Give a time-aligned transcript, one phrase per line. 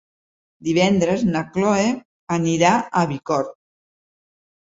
[0.67, 1.83] Divendres na Chloé
[2.37, 2.71] anirà
[3.03, 3.53] a Bicorb.